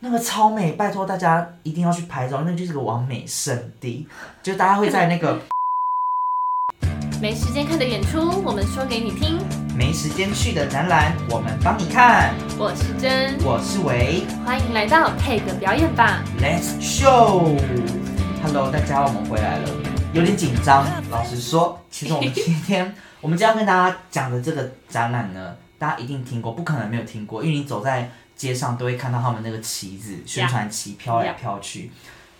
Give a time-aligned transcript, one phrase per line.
[0.00, 4.06] 那个超美，拜托大家一定要去拍照，那就是个完美圣地，
[4.40, 5.40] 就大家会在那个
[7.20, 9.40] 没时间看的演出，我们说给你听。
[9.76, 12.32] 没时间去的展览，我们帮你看。
[12.56, 16.22] 我是真，我是维欢迎来到 Take 表演吧。
[16.40, 17.58] ，Let's show。
[18.44, 19.68] Hello，大家，我们回来了，
[20.12, 20.86] 有点紧张。
[21.10, 28.08] 老实说，其实我们今天我们今天要跟大家讲的这个展览呢，大家一定听过，不可能没有听过，因为你走在
[28.38, 31.90] 街上都会看到他们那个旗子、宣传旗飘来飘去。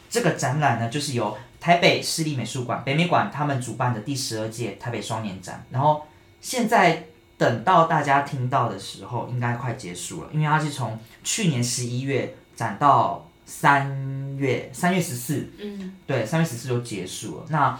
[0.08, 5.66] 这个展览呢，就是由台北市立美术馆、北美馆他们主办的第十二届台北双年展。
[5.70, 6.06] 然后
[6.40, 7.04] 现在
[7.36, 17.46] 等到大家听到的时候，应该快结束了，因为它是从去年十一月展到三月三月十四，嗯，对，三月十四就结束了。
[17.50, 17.78] 那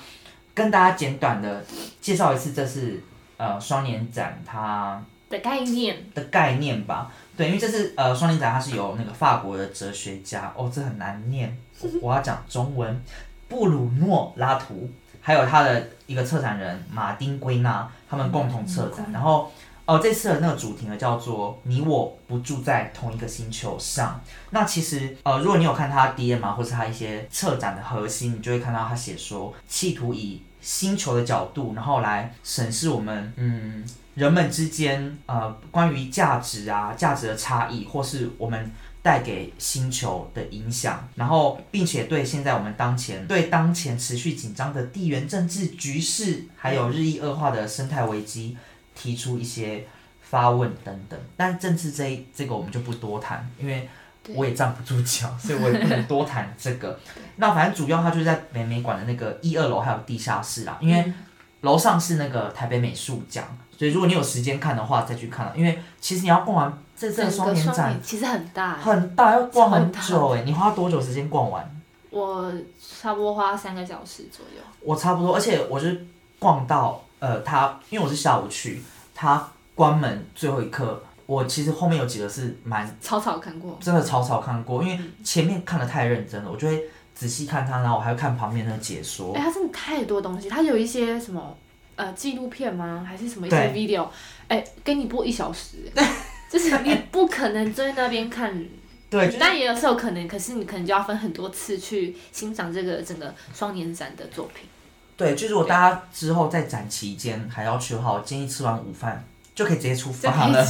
[0.55, 1.65] 跟大家简短的
[2.01, 3.03] 介绍一次，这是
[3.37, 7.13] 呃双年展它的概念，的概念吧。
[7.37, 13.03] 对，因为这是呃双年展，它是由那个法国的哲学家哦，这很难念，我 我要讲中文，
[13.49, 19.13] 布鲁诺拉图，还有他的一个策展人马丁圭纳，他们共同策展。
[19.13, 19.53] 然后
[19.87, 24.21] 哦，这次的那个主题呢叫做“你我不住在同一个星球上”。
[24.51, 33.83] 那其实呃，如果你有看他 DM 啊，或是他一些策展的核心，你就会看到他写说，企图以星球的角度，然后来审视我们嗯
[34.19, 38.69] 人们之间呃关于价值啊价值的差异，或是我们
[39.01, 48.57] 带给星球的影响，然后并且对现在我们当前对当前持续紧张的地缘政治局势，还有日益恶化的生态危机，
[48.97, 49.87] 提出一些
[50.21, 51.19] 发问等等。
[51.37, 53.89] 但政治这一这个我们就不多谈，因为
[54.35, 56.99] 我也站不住脚，所以我也不能多谈这个。
[57.37, 61.15] 那反正主要它就是在美美馆的那个一二楼还有地下室啦，因为嗯
[61.63, 63.45] 楼上是那个台北美术奖，
[63.77, 65.53] 所以如果你有时间看的话，再去看。
[65.57, 71.69] 因为其实你要逛完这这个双年展其实很大，很大，要逛很久哎，你花多久时间逛完？
[72.11, 72.53] 我
[73.01, 74.63] 差不多花三个小时左右。
[74.81, 76.07] 我差不多，而且我是
[76.39, 78.83] 逛到呃，它因为我是下午去，
[79.15, 86.83] 它关门最后一刻，我其实后面有几个是蛮草草看过，真的草草看过，因为前面看的太认真了，我就会
[87.19, 89.43] 仔细看它，然后我还会看旁边的解说哎、。
[89.43, 91.59] 它真的太多东西，它有一些什么
[91.97, 93.05] 呃纪录片吗？
[93.05, 94.07] 还是什么一些 video？
[94.47, 95.79] 哎、给你播一小时，
[96.49, 98.65] 就是你不可能在那边看。
[99.11, 104.69] 对，就是但也有时候可能，可是你可能就要分很多次去欣赏这个整个双年展的作品。
[105.17, 109.25] 对，就是如果大家之后在展期间还要去的话，我建议吃完午饭
[109.55, 110.65] 就可以直接出发了。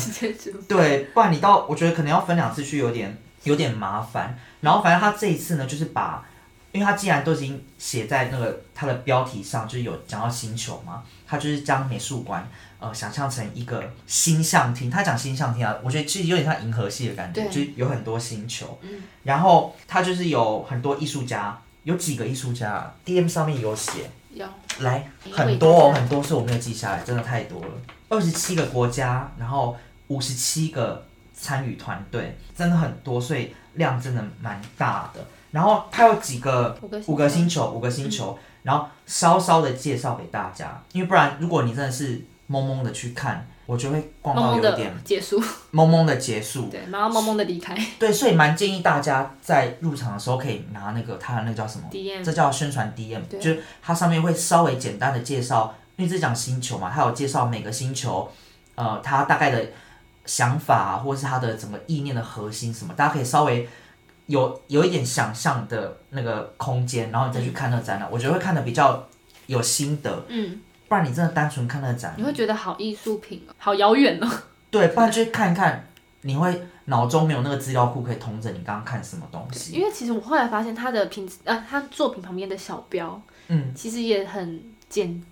[0.66, 4.38] 对，不然你到我觉得可能要分两次去，有点有点麻烦。
[4.60, 6.24] 然后反正他这一次呢，就是把，
[6.72, 12.48] 因为他既然都已经写在那个他的标题上，就是有讲到星球嘛，他就是将美术馆
[12.78, 14.90] 呃想象成一个星象厅。
[14.90, 18.78] 他讲星象厅啊，我觉得其实有点像银河系的感觉，就有很多星球。
[18.82, 24.10] 嗯然后他就是有很多艺术家，有几个艺术家啊，DM 上面有写。
[24.34, 24.46] 有
[24.80, 27.68] 来很多哦，很多是我没有记下来，真的太多了。
[28.08, 29.76] 二十七个国家，然后
[30.08, 31.04] 五十七个
[31.34, 35.26] 参与团队，真的很多，所以量真的蛮大的。
[35.50, 45.38] 然后它有几个五个星球，五个星球，然后稍稍的介绍给大家，因为不然如果你真的是懵懵的去看，我就会逛到有点结束，
[45.72, 46.68] 懵懵的结束。
[46.68, 47.76] 对，然后懵懵的离开。
[47.98, 58.30] 对，所以蛮建议大家在入场的时候可以拿那个它的那个叫什么？DM 这叫宣传 DM，就是它上面会稍微简单的介绍，因为这讲星球嘛，它有介绍每个星球，
[58.74, 59.66] 呃，它大概的
[60.24, 63.68] 想法、啊、或者是它的整个意念的核心什么，大家可以稍微
[64.28, 69.06] 有有一点想象的那个空间，然后你再去看那个展览，我觉得会看的比较
[69.46, 74.30] 有心得，嗯，不然你真的单纯看那个展你，会觉得好艺术品哦，好遥远哦。
[74.70, 75.88] 对，不然就是看一看，
[76.22, 85.22] 你会脑中没有那个资料库可以通着你刚刚看什么东西，因为其实我后来发现他的品呃，他作品旁边的小标，嗯，其实也很简，对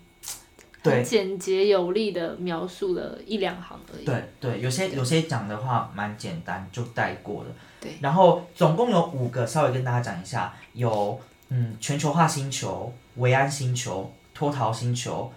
[0.90, 4.04] 很简洁有力的描述了一两行而已。
[4.04, 7.50] 对对，有些有些讲的话蛮简单，就带过了。
[7.80, 15.32] 对，然后总共有五个，稍微跟大家讲一下，有嗯全球化星球、维安星球、脱逃星球、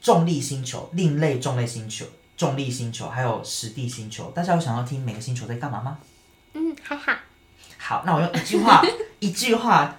[0.00, 2.06] 重力星球、另类重类星球、
[2.36, 4.30] 重力星球，还有实地星球。
[4.30, 5.98] 大家有想要听每个星球在干嘛吗？
[6.54, 7.12] 嗯，还好，
[7.78, 8.82] 好，那我用一句话，
[9.20, 9.96] 一句话，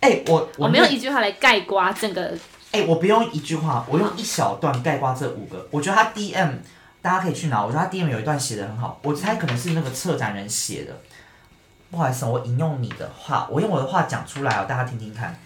[0.00, 2.36] 哎、我我没有一句话来概括整个
[2.72, 5.66] 哎、我不用一句话，我用一小段概括这五个。
[5.70, 6.58] 我觉得他 DM
[7.00, 10.94] 大家可以去拿，我觉得他 DM 有一段写的很好，我猜可能是那个策展人写的。
[11.90, 15.38] 不好意思，我引用你的话，我用我的话讲出来哦，大家听听看。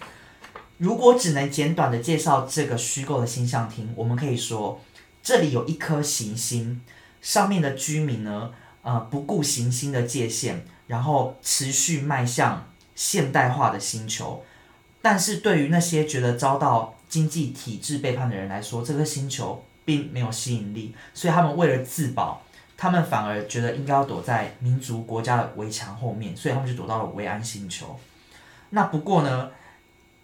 [0.77, 4.81] 如果只能简短的介绍这个虚构的星象厅，我们可以说，
[5.21, 6.81] 这里有一颗行星，
[7.21, 14.43] 上面的居民呢，呃，不顾行星的界限，然后持续迈向现代化的星球。
[15.01, 22.41] 但是对于那些觉得遭到经济体制背叛的人来说，这个星球并没有吸引力，所以他们为了自保，
[22.75, 27.99] 他们反而觉得应该要躲在民族国家的围墙后面，所以他们就躲到了维安星球。
[28.71, 29.51] 那不过呢，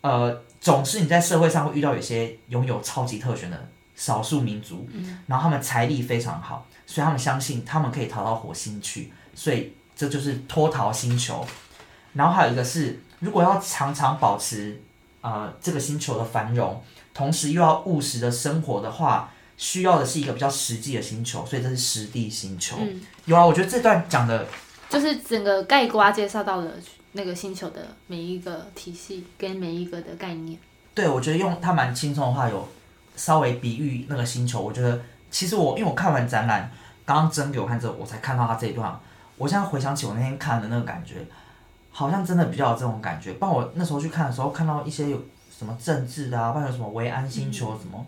[0.01, 4.89] 呃，总是你在社会上会遇到有些拥有超级特权的少数民族，
[5.27, 11.45] 然后他们财力非常好，所以他们相信他们可以逃到火星去，所以这就是脱逃星球。
[12.13, 14.81] 然后还有一个是，如果要常常保持
[15.21, 16.81] 呃这个星球的繁荣，
[17.13, 22.77] 同时又要务实的生活的话，需要的是一个比较实际的星球，所以这是实地星球。
[22.79, 24.47] 嗯，有啊，我觉得这段讲的
[24.89, 26.71] 就是整个概括介绍到了
[27.11, 30.59] 那个星球的每一个体系跟每一个的概念。
[30.93, 32.67] 对，我觉得用它蛮轻松的话，有
[33.15, 34.61] 稍微比喻那个星球。
[34.61, 36.71] 我觉得其实我因为我看完展览，
[37.05, 38.99] 刚刚真给我看之后，我才看到他这一段。
[39.37, 41.15] 我现在回想起我那天看的那个感觉，
[41.91, 43.33] 好像真的比较有这种感觉。
[43.33, 45.21] 不然我那时候去看的时候，看到一些有
[45.57, 48.05] 什么政治的啊，不然有什么维安星球什么，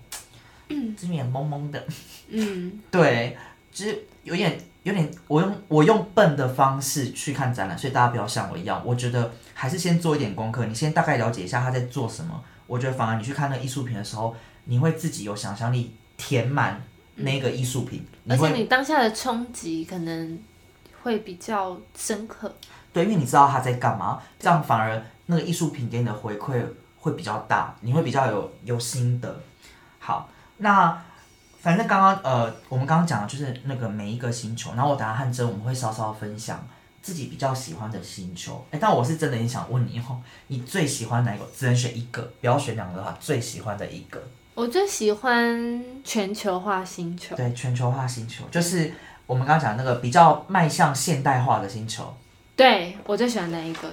[0.98, 1.84] 这边也懵懵的。
[2.30, 3.38] 嗯， 对，
[3.72, 8.82] 就是有点有点，我用我用笨的方式去看展览，所以大家不要像我一样。
[8.86, 12.42] 我觉得还是先做一点功课，你先大概了解一下他在做什么。
[12.68, 14.34] 我觉得反而你去看那个艺术品的时候，
[14.66, 16.82] 你会自己有想象力填满
[17.16, 20.40] 那个艺术品，而且你当下的冲击可能
[21.04, 22.54] 会比较深刻。
[22.94, 26.62] 对，因为你知道他在干嘛，这样反而那个艺术品给你的回馈
[27.00, 29.42] 会比较大，你会比较有有心得。
[30.00, 31.02] 好，那
[31.62, 36.68] 反正刚刚呃，我们刚刚讲的就是那个每一个星球，然后我等下和真我们会稍稍分享
[37.02, 38.66] 自己比较喜欢的星球。
[38.72, 41.46] 哎，但我是真的很想问你哦，你最喜欢哪一个？
[41.56, 44.22] 只能选一个，不要选两个的话，最喜欢的一个。
[44.54, 47.36] 我最喜欢全球化星球。
[47.36, 48.94] 对，全球化星球就是
[49.26, 52.14] 我们刚刚讲那个比较迈向现代化的星球。
[52.56, 53.90] 对我最喜欢那一个，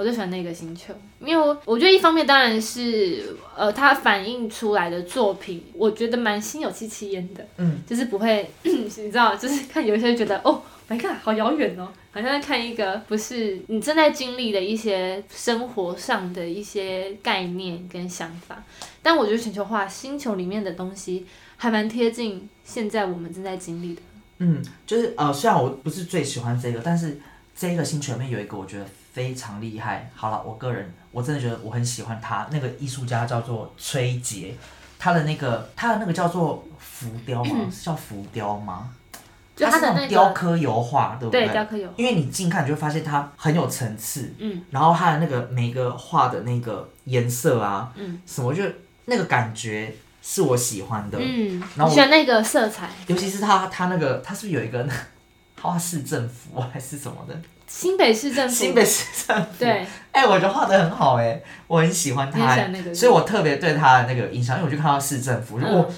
[0.00, 18.64] 我最喜欢那个星球，因为我我觉得一方面当然是呃，它反映出来的作品，我觉得蛮心有戚戚焉的，嗯，就是不会， 你知道，就是看有一些人觉得哦，My God，好遥远哦，好像在看一个不是你正在经历的一些生活上的一些概念跟想法，
[19.02, 21.26] 但我觉得全球化星球里面的东西
[21.58, 24.00] 还蛮贴近现在我们正在经历的。
[24.38, 27.20] 嗯，就是呃，虽然我不是最喜欢这个，但是
[27.54, 30.10] 这个星球里面有一个我觉得非常厉害。
[30.14, 34.54] 好了，我个人我真的觉得我很喜欢他，那个艺术家叫做崔杰，
[34.98, 37.66] 他的那个他的那个叫做浮雕吗？
[37.70, 38.90] 是叫浮雕吗？
[39.62, 48.64] 它是那就它的那个种雕刻油画，对不对雕刻油画因为你近看你就会发现它很有层次，嗯，然后它的那个每一个画的那个颜色啊，嗯，什么就
[49.04, 51.18] 那个感觉是我喜欢的。
[51.20, 54.88] 嗯，然后喜欢那个色彩，尤其是他他那个他是不是有一个
[55.60, 57.38] 花市政府还是什么的？
[57.70, 59.48] 新北市政府，新北市政府。
[59.60, 65.88] 对，哎、我觉得画的很好哎、我很喜欢你他、所以我特别对他的那个印象，因为我就看到市政府，我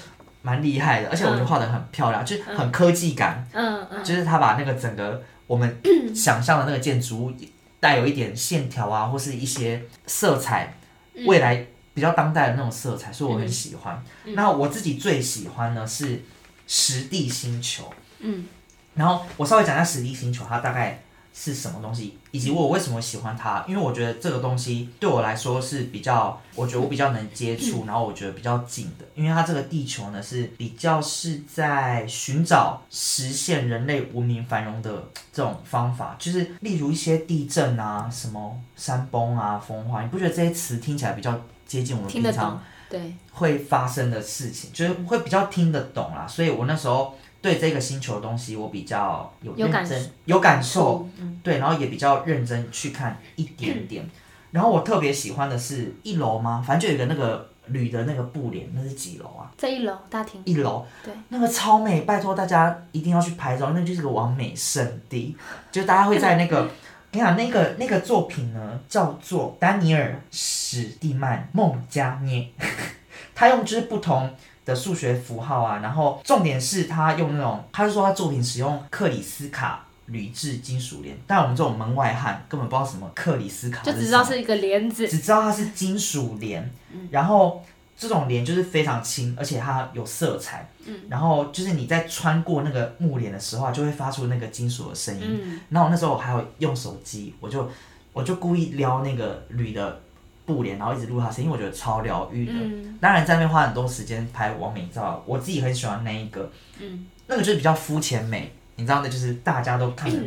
[0.43, 5.81] 蛮厉害的，而且我觉得画的很漂亮，就是很科技感，嗯嗯，就是他把那个整个我们
[6.15, 7.33] 想象的那个建筑物
[7.79, 10.75] 带有一点线条啊，或是一些色彩，
[11.15, 11.25] 嗯。
[11.25, 11.65] 未来
[11.95, 14.01] 比较当代的那种色彩，所以我很喜欢。
[14.35, 16.23] 那我自己最喜欢呢是
[16.67, 17.91] 实地星球。
[18.19, 18.45] 嗯。
[18.93, 21.01] 然后我稍微讲一下实地星球，它大概
[21.33, 23.65] 是什么东西，以及我为什么喜欢它。
[23.67, 29.05] 因为我觉得这个东西对我来说是比较，我觉得我比较能接触，然后我觉得比较近的。
[29.15, 46.27] 因为它这个地球呢是比较是在寻找实现人类文明繁荣的这种方法，就是例如一些地震啊、什么山崩啊、风化，你不觉得这些词听起来比较接近我们平常，对，会发生的事情，就是会比较听得懂啦。
[46.27, 54.09] 所以我那时候对这个星球的东西，我比较有认真有感受，，嗯对，然后也比较认真去看一点点。
[54.49, 56.63] 然后我特别喜欢的是一楼吗？
[56.65, 59.51] 反正就有一个那个铝的那个布帘，那是几楼啊？
[59.57, 65.35] 在一楼大厅，一楼，对，那个超美，拜托大家一定要去拍照，那就是个完美圣地，
[65.71, 66.67] 就大家会在那个。
[67.15, 72.49] 你看那个那个作品呢，叫做丹尼尔史蒂曼孟加涅，
[73.35, 74.27] 他用就是不同
[74.65, 86.69] 的数学符号啊，然后重点是他用那种，他是说他作品使用克里斯卡铝制金属帘，但我们这种门外汉根本不知道什么克里斯卡，就只知道是一个帘子，只知道它是金属帘，
[87.09, 87.63] 然后
[87.97, 90.95] 这种帘就是非常轻，而且它有色彩，嗯。
[91.09, 95.21] 然后就是你在穿过那个木帘的时候啊，就会发出那个金属的声音。
[95.25, 95.59] 嗯。
[95.69, 97.69] 然后我那时候我还有用手机，我就
[98.11, 100.01] 我就故意撩那个铝的
[100.45, 102.53] 布帘，然后一直录他声音，因为我觉得超疗愈的。
[102.55, 110.17] 嗯当然在那边花很多时间拍完美照，我自己很喜欢那一个，嗯那个就是比较肤浅美，你知道的，就是大家都看得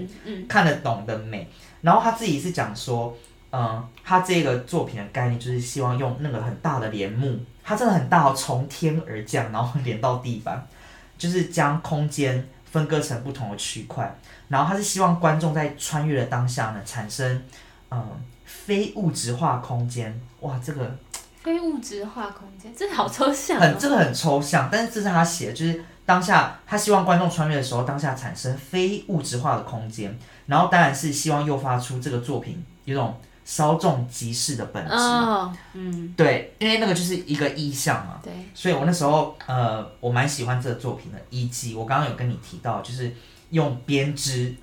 [0.47, 1.49] 看得懂的美。
[1.83, 3.17] 然后他自己是讲说，
[3.53, 10.67] 嗯，他这个作品的概念就是希望用那个很大的帘幕，它真的很大哦，从天而降，然后连到地板，
[11.17, 14.19] 就是将空间分割成不同的区块。
[14.49, 17.43] 然后他是希望观众在穿越的当下呢，产生
[17.91, 18.05] 嗯
[18.47, 20.19] 非物质化空间。
[20.41, 20.97] 哇，这个
[21.43, 23.61] 非物质化空间，这好抽象、哦。
[23.61, 34.95] 很这个很抽象，但是这是他写的，就是当下他希望观众穿越的时候，当下产生非物质化的空间，然后当然是希望诱发出这个作品有种稍纵即逝的本质。
[34.95, 41.19] 哦，嗯，对，因为那个就是一个意象嘛，对，所以我那时候呃，我蛮喜欢这个作品的。
[41.31, 43.13] 以及我刚刚有跟你提到，就是
[43.51, 44.55] 用编织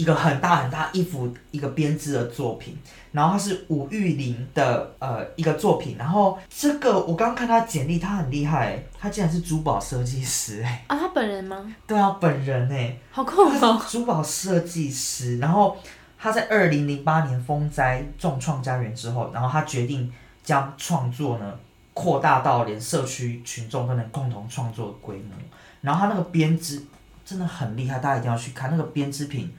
[0.00, 2.74] 一个很大很大一幅一个编织的作品，
[3.12, 11.74] 然后它是吴玉玲的呃一个作品，然后这个我刚刚看他简历，他很厉害欸，他竟然是珠宝设计师哎，啊，他本人吗？
[11.86, 13.82] 对啊，本人哎，好酷哦！
[13.90, 15.76] 珠宝设计师，然后
[16.18, 20.10] 他在二零零八年风灾重创家园之后，然后他决定
[20.42, 21.54] 将创作呢
[21.92, 25.36] 扩大到连社区群众都能共同创作的规模。
[25.82, 26.82] 然后他那个编织
[27.22, 29.52] 真的很厉害，大家一定要去看那个编织品，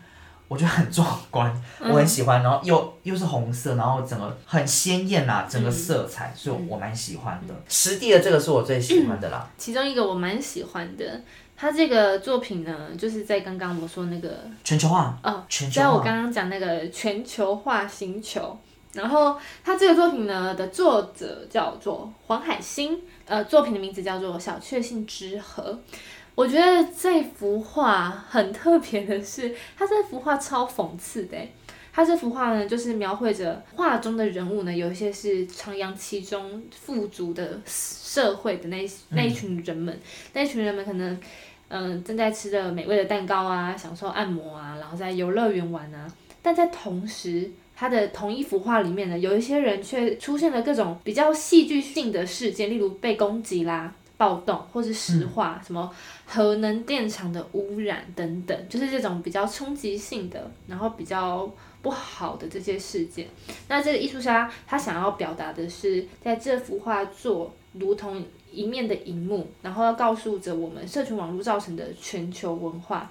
[0.51, 2.43] 我觉得很壮观，我很喜欢。
[2.43, 7.53] 然后又又是红色，然后整个很鲜艳呐、整个色彩，所以我我蛮喜欢的。
[7.69, 9.49] 实地的这个是我最喜欢的啦。
[9.57, 11.21] 其中一个我蛮喜欢的，
[11.55, 18.57] 他这个作品呢，就是在刚刚我说那个全球化，哦，全球化，在我刚刚讲那个全球化星球，
[18.91, 25.79] 然后他这个作品呢的作者叫做黄海星，呃，作品的名字叫做《小确幸之河》。
[26.35, 31.51] 我觉得这幅画很特别的是，它这幅画超讽刺的欸。
[31.93, 39.99] 它这幅画呢，就是描绘着画中的人物呢，有一些是徜徉其中富足的社会的那那一群人们，
[40.31, 41.19] 那一群人们可能
[41.67, 46.07] 嗯，正在吃着美味的蛋糕啊，享受按摩啊，然后在游乐园玩啊。
[46.41, 55.91] 但在同时，他的同一幅画里面呢，有一些人却出现了各种比较戏剧性的事件，例如被攻击啦、暴动，或是石化、什么
[56.27, 61.51] 核能电厂的污染等等，就是这种比较冲击性的，然后比较
[61.81, 63.27] 不好的这些事件。
[63.67, 73.09] 那这个艺术家他想要表达的是，在这幅画作如同一面的荧幕，然后要告诉着我们社群网络造成的全球文化，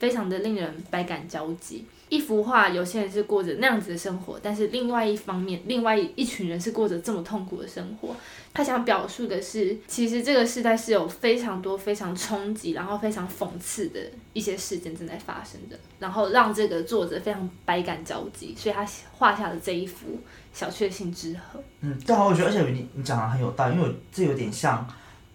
[0.00, 1.84] 非常的令人百感交集。
[2.08, 8.16] 一幅画，有些人是过着那样子的生活，但是另外一方面，另外一群人是过着这么痛苦的生活。
[8.52, 14.00] 他想表述的是，其实这个时代是有非常多非常冲击，然后非常讽刺的
[14.32, 20.18] 一些事件正在发生的，然后让这个作者非常百感交集，所以他画下了这一幅
[20.52, 21.62] 小确幸之河。
[21.82, 24.84] 嗯，对啊，我觉得，而且你你讲的很有道理，因为我这有点像，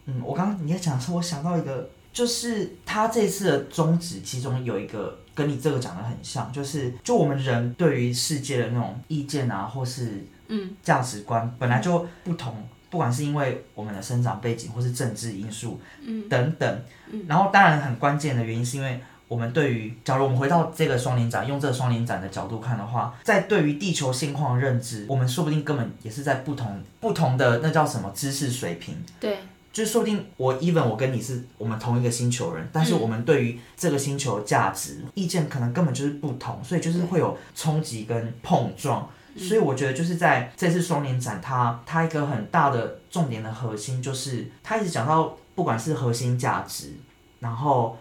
[0.08, 10.72] 嗯，我刚刚你在讲的时候，我想到一个，就是他这次的宗旨，其中有一个跟你这个讲的很像，就是就我们人对于世界的那种意见啊，或是嗯。
[10.82, 12.56] 价值观本来就不同，
[12.90, 16.30] 不管是因为我们的生长背景或是政治因素嗯。
[16.30, 16.82] 等等，
[17.12, 17.26] 嗯。
[17.28, 19.00] 然后当然很关键的原因是因为。
[19.28, 29.40] 我们对于，假如我们回到这个双年展，用这个双年展的角度看的话，在对于地球现况的认知，我们说不定根本也是在不同不同的那叫什么知识水平，对，
[29.75, 39.05] 就是说不定我 even 我跟你是我们同一个星球人，但是我们对于这个星球的价值、意见可能根本就是不同，所以就是会有冲击跟碰撞。
[39.38, 46.94] 所以我觉得就是在这次双年展它，它一个很大的重点的核心就是，它一直讲到不管是核心价值，
[47.41, 47.98] 然后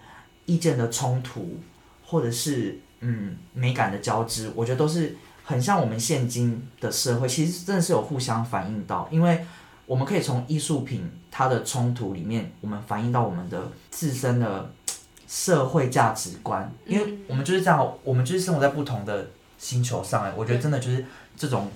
[0.46, 1.58] 意见的冲突，
[2.06, 9.44] 或者是嗯美感的交织，我觉得都是很像我们现今的社会，其实真的是有互相反映到，因为
[9.86, 14.70] 我们可以从艺术品它的冲突里面，我们反映到我们的自身的
[15.28, 19.26] 社会价值观，因为我们就是这样，我们就是生活在不同的
[19.58, 21.04] 星球上哎，我觉得真的就是
[21.36, 21.70] 这种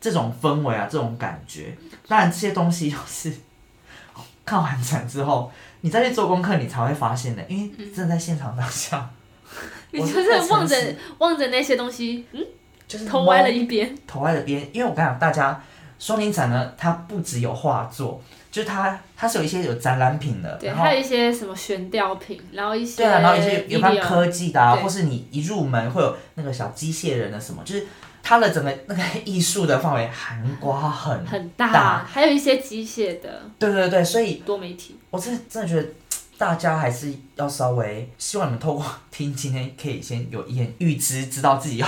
[0.00, 1.76] 这种氛围啊，这种感觉。
[2.08, 3.32] 当然这些东西就是
[4.44, 5.50] 看完展之后，
[5.80, 9.10] 你再去做功课，你才会发现的，因为真的在现场当下，
[9.90, 12.44] 你就是是望着望着那些东西，嗯，
[12.86, 13.96] 就是头歪了一边。
[14.06, 15.60] 头歪了边，因为我跟你讲，大家
[15.98, 27.86] 双年展呢，它不只有画作，就是它它是有一些有展览品的，对，还有一些什么悬吊品，然后一些对啊，然后一些有关科技的啊，或是你一入门会有那个小机械人的什么，就是
[28.22, 34.96] 它的整个那个艺术的范围涵盖很，很大，大还有一些机械的对对对，所以多媒体。
[35.10, 35.88] 我真的真的觉得
[36.38, 41.86] 大家还是要稍微希望你们透过听今天可以先有一点预知，知道自己要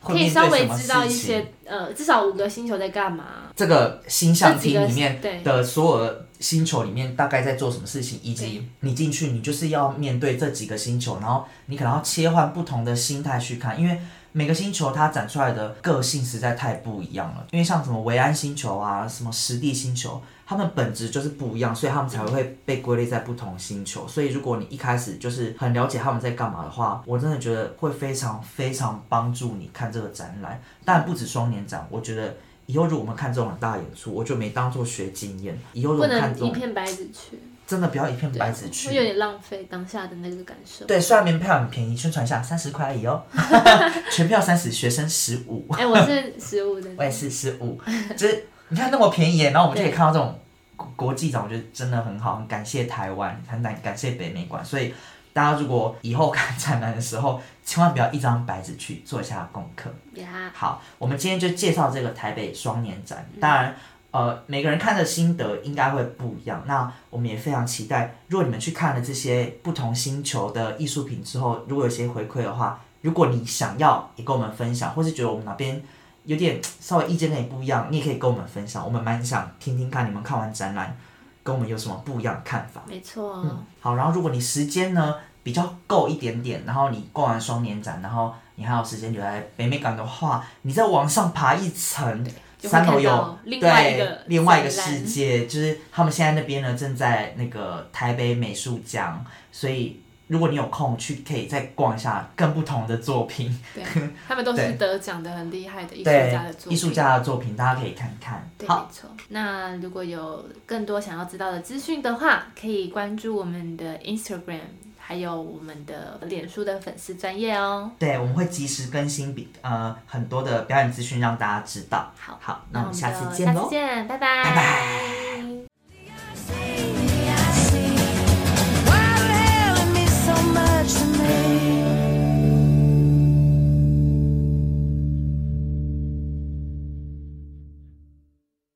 [0.00, 1.10] 会可以面稍微知道一。
[1.10, 3.24] 些呃，至少五个星球在干嘛。
[3.54, 14.00] 这个星象厅里面对的所有的星球里面大概在做什么事情，以及你进去，你就是要面对这几个星球，然后你可能要切换不同的心态去看，因为
[14.32, 17.46] 每个星球它展出来的个性实在太不一样了。
[17.50, 20.20] 因为像什么维安星球啊，什么实地星球，
[20.50, 24.04] 它们本质就是不一样，所以他们才会被归类在不同星球。
[24.08, 30.60] 所以如果你一开始就是很了解他们在干嘛的话，我真的觉得会非常非常帮助你看这个展览。
[30.84, 32.34] 但不止双年展，我觉得。
[32.66, 35.58] 以后如果我们看这种很大演出，我就没当做学经验。
[35.72, 38.90] 以后如不果看这种，能一片白纸去，真的不要一片对白纸会有去。
[38.90, 40.84] 点浪费当下的那个感受。
[40.84, 43.24] 对，虽然门票很便宜，宣传一下三十块而已哦，
[44.12, 47.76] 全票三十，学生十五，哎、我是十五的，我也是十五，
[48.16, 50.38] 就是你看那么便宜耶，然后我们就可以看到这种
[50.76, 54.94] 国国际展，我觉得真的很好，很感谢台湾，很感感谢北美馆，所以
[55.32, 59.92] 大家如果以后看展览的时候，千万不要一张白纸去做一下功课。
[60.14, 63.28] 呀，好，我们今天就介绍这个台北双年展。
[63.40, 63.74] 当然，
[64.12, 66.62] 呃，每个人看的心得应该会不一样。
[66.66, 75.82] 那我们也非常期待，如果你们去看了这些不同星球的艺术品之后，如果有些回馈的话，如果你想要也跟我们分享，或是觉得我们哪边
[76.24, 78.84] 有点稍微意见跟你不一样，你也可以跟我们分享。
[78.84, 80.96] 我们蛮想听听看你们看完展览
[81.42, 82.82] 跟我们有什么不一样的看法。
[82.86, 92.26] 没错，嗯，好，然后如果你时间呢比较够一点点，然后你逛完双年展，然后你还有时间留在北美港的话，你再往上爬一层，
[92.58, 99.98] 三楼有看到另外一对个另外一个世界，就是他们现在那边呢正在那个台北美术奖，所以
[100.30, 103.82] 如果你有空去，可以再逛一下更不同的作品，对，
[104.28, 106.72] 他们都是得奖的很厉害的艺术家的作品。
[106.72, 108.48] 艺术家的作品，大家可以看看。
[108.56, 109.10] 对，好，没错。
[109.30, 114.60] 那如果有更多想要知道的资讯的话，可以关注我们的 Instagram，
[114.96, 117.90] 还有我们的脸书的粉丝专业哦。
[117.98, 122.08] 对，我们会及时更新比呃很多的表演资讯让大家知道。
[122.16, 123.70] 好，好，那那我们下次见喽下次。
[123.70, 125.49] 见，拜拜拜拜